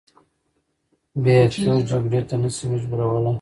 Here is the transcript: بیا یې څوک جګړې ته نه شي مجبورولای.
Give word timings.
بیا 1.23 1.35
یې 1.39 1.45
څوک 1.53 1.79
جګړې 1.89 2.21
ته 2.29 2.35
نه 2.41 2.49
شي 2.55 2.65
مجبورولای. 2.71 3.29